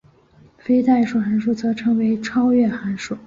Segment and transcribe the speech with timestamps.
[0.57, 3.15] 非代数函数则称为超越函数。